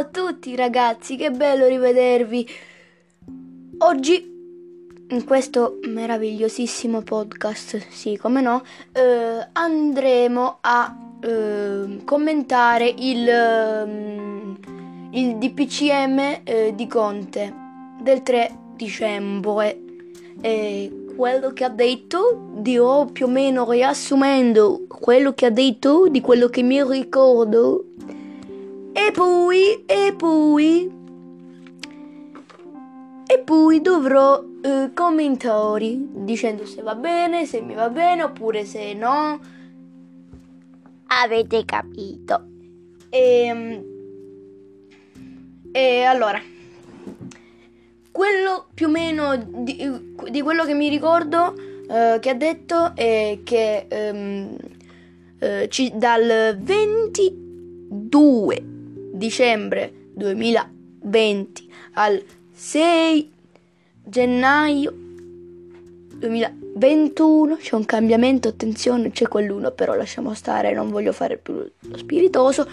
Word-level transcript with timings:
a 0.00 0.04
tutti 0.04 0.56
ragazzi, 0.56 1.16
che 1.16 1.30
bello 1.30 1.66
rivedervi. 1.66 2.48
Oggi 3.80 4.28
in 5.10 5.24
questo 5.24 5.78
meravigliosissimo 5.82 7.02
podcast, 7.02 7.86
sì, 7.90 8.16
come 8.16 8.40
no, 8.40 8.62
eh, 8.92 9.46
andremo 9.52 10.58
a 10.62 10.96
eh, 11.20 12.00
commentare 12.04 12.94
il, 12.96 13.28
eh, 13.28 15.18
il 15.18 15.36
DPCM 15.36 16.40
eh, 16.44 16.72
di 16.74 16.86
Conte 16.86 17.54
del 18.00 18.22
3 18.22 18.56
dicembre. 18.76 19.78
quello 21.14 21.52
che 21.52 21.64
ha 21.64 21.68
detto, 21.68 22.48
dirò 22.54 23.04
più 23.04 23.26
o 23.26 23.28
meno 23.28 23.70
riassumendo 23.70 24.86
quello 24.88 25.34
che 25.34 25.44
ha 25.44 25.50
detto 25.50 26.08
di 26.08 26.22
quello 26.22 26.48
che 26.48 26.62
mi 26.62 26.82
ricordo 26.82 27.89
e 29.10 29.12
poi, 29.12 29.84
e 29.86 30.14
poi, 30.16 30.88
e 33.26 33.38
poi 33.40 33.80
dovrò 33.80 34.40
eh, 34.62 34.92
commentori 34.94 36.08
dicendo 36.12 36.64
se 36.64 36.80
va 36.82 36.94
bene, 36.94 37.44
se 37.44 37.60
mi 37.60 37.74
va 37.74 37.90
bene 37.90 38.22
oppure 38.22 38.64
se 38.64 38.94
no. 38.94 39.40
Avete 41.08 41.64
capito. 41.64 42.46
E, 43.10 43.46
ehm, 43.46 43.84
e 45.72 46.02
allora, 46.04 46.40
quello 48.12 48.68
più 48.72 48.86
o 48.86 48.90
meno 48.90 49.36
di, 49.36 49.90
di 50.30 50.40
quello 50.40 50.64
che 50.64 50.74
mi 50.74 50.88
ricordo 50.88 51.52
eh, 51.88 52.18
che 52.20 52.30
ha 52.30 52.34
detto 52.34 52.94
è 52.94 53.40
che 53.42 53.86
ehm, 53.88 54.56
eh, 55.40 55.66
ci, 55.68 55.90
dal 55.96 56.56
22 56.60 58.69
dicembre 59.20 59.92
2020 60.14 61.72
al 61.92 62.20
6 62.50 63.32
gennaio 64.02 64.92
2021 66.16 67.56
c'è 67.56 67.74
un 67.74 67.84
cambiamento, 67.84 68.48
attenzione, 68.48 69.10
c'è 69.10 69.28
quell'uno, 69.28 69.70
però 69.70 69.94
lasciamo 69.94 70.34
stare, 70.34 70.72
non 70.72 70.90
voglio 70.90 71.12
fare 71.12 71.36
più 71.36 71.54
lo 71.54 71.96
spiritoso, 71.96 72.66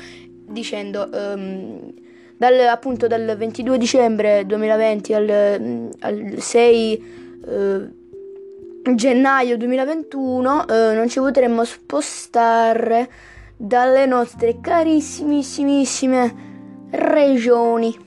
dicendo 0.48 1.10
um, 1.12 1.94
dal, 2.38 2.60
appunto 2.68 3.08
dal 3.08 3.36
22 3.38 3.78
dicembre 3.78 4.46
2020 4.46 5.14
al, 5.14 5.90
al 6.00 6.36
6 6.38 7.04
uh, 7.46 8.96
gennaio 8.96 9.58
2021 9.58 10.66
uh, 10.68 10.94
non 10.94 11.10
ci 11.10 11.20
potremmo 11.20 11.66
spostare 11.66 13.10
dalle 13.58 14.06
nostre 14.06 14.60
carissimissime 14.62 16.46
regioni. 16.92 18.06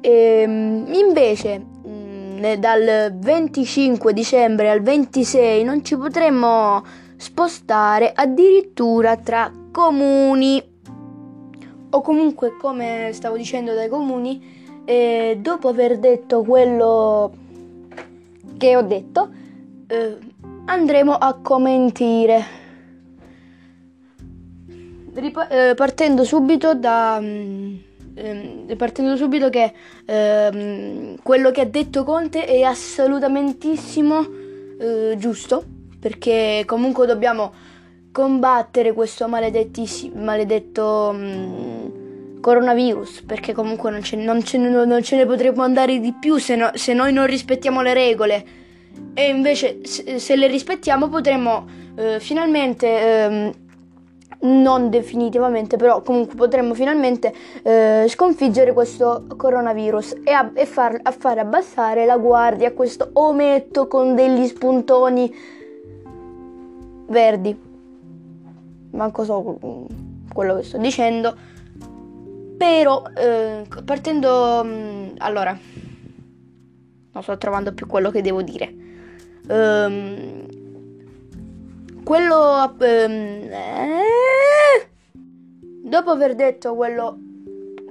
E, 0.00 0.10
ehm, 0.10 0.92
invece 0.92 1.58
mh, 1.58 2.54
dal 2.54 3.14
25 3.14 4.12
dicembre 4.12 4.70
al 4.70 4.80
26 4.80 5.62
non 5.62 5.84
ci 5.84 5.96
potremmo 5.96 6.82
spostare 7.16 8.12
addirittura 8.14 9.16
tra 9.16 9.50
comuni 9.72 10.62
o 11.90 12.00
comunque 12.00 12.56
come 12.58 13.10
stavo 13.12 13.36
dicendo 13.36 13.72
dai 13.74 13.88
comuni 13.88 14.82
eh, 14.84 15.38
dopo 15.40 15.68
aver 15.68 15.98
detto 15.98 16.42
quello 16.42 17.32
che 18.58 18.76
ho 18.76 18.82
detto 18.82 19.30
eh, 19.86 20.18
andremo 20.66 21.14
a 21.14 21.38
commentare 21.40 22.64
Ripa- 25.16 25.48
eh, 25.48 25.74
partendo 25.74 26.24
subito 26.24 26.74
da 26.74 27.18
mm, 27.18 27.74
ehm, 28.16 28.76
partendo 28.76 29.16
subito 29.16 29.48
che 29.48 29.72
ehm, 30.04 31.16
quello 31.22 31.50
che 31.50 31.62
ha 31.62 31.64
detto 31.64 32.04
Conte 32.04 32.44
è 32.44 32.60
assolutamente 32.60 33.68
eh, 34.78 35.14
giusto 35.16 35.64
perché 35.98 36.64
comunque 36.66 37.06
dobbiamo 37.06 37.50
combattere 38.12 38.92
questo 38.92 39.26
maledetto 39.26 41.12
mh, 41.12 41.18
mm, 41.18 42.40
coronavirus 42.40 43.22
perché 43.22 43.54
comunque 43.54 43.90
non 43.90 44.02
ce, 44.02 44.16
non, 44.16 44.44
ce, 44.44 44.58
non 44.58 45.02
ce, 45.02 45.16
ne 45.16 45.24
potremo 45.24 45.62
andare 45.62 45.98
di 45.98 46.12
più 46.12 46.36
se, 46.36 46.56
no, 46.56 46.70
se, 46.74 46.92
noi 46.92 47.14
non 47.14 47.26
rispettiamo 47.26 47.80
le 47.80 47.94
regole. 47.94 48.44
E 49.14 49.28
invece 49.28 49.80
se, 49.82 50.18
se 50.18 50.36
le 50.36 50.46
rispettiamo 50.46 51.08
potremo 51.08 51.66
eh, 51.96 52.20
finalmente 52.20 52.86
ehm, 52.86 53.52
non 54.40 54.90
definitivamente, 54.90 55.76
però 55.76 56.02
comunque 56.02 56.34
potremmo 56.36 56.74
finalmente 56.74 57.32
eh, 57.62 58.06
sconfiggere 58.08 58.72
questo 58.72 59.26
coronavirus 59.36 60.16
e, 60.24 60.32
a, 60.32 60.50
e 60.54 60.66
far, 60.66 60.98
a 61.02 61.10
fare 61.10 61.40
abbassare 61.40 62.04
la 62.04 62.16
guardia 62.16 62.68
a 62.68 62.72
questo 62.72 63.10
ometto 63.14 63.86
con 63.88 64.14
degli 64.14 64.46
spuntoni 64.46 65.34
verdi. 67.08 67.64
Manco 68.90 69.24
so 69.24 69.58
quello 70.32 70.56
che 70.56 70.62
sto 70.62 70.78
dicendo. 70.78 71.34
Però 72.56 73.02
eh, 73.16 73.64
partendo... 73.84 74.64
Mh, 74.64 74.68
mm, 74.68 75.06
allora, 75.18 75.58
non 77.12 77.22
sto 77.22 77.36
trovando 77.38 77.72
più 77.72 77.86
quello 77.86 78.10
che 78.10 78.22
devo 78.22 78.42
dire. 78.42 78.74
Um, 79.48 80.55
quello... 82.06 82.72
Um, 82.78 83.50
eh, 83.50 84.88
dopo 85.82 86.10
aver 86.10 86.36
detto 86.36 86.76
quello 86.76 87.18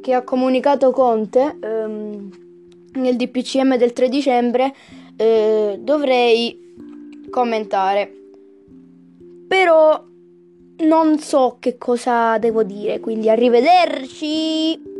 che 0.02 0.14
ha 0.14 0.24
comunicato 0.24 0.92
Conte 0.92 1.60
um, 1.62 2.30
nel 2.94 3.18
DPCM 3.18 3.76
del 3.76 3.92
3 3.92 4.08
dicembre, 4.08 4.74
eh, 5.18 5.78
dovrei 5.82 7.28
commentare. 7.30 8.10
Però 9.50 10.02
non 10.78 11.20
so 11.20 11.58
che 11.60 11.78
cosa 11.78 12.38
devo 12.38 12.64
dire, 12.64 13.02
quindi 13.02 13.30
arrivederci! 13.30 14.95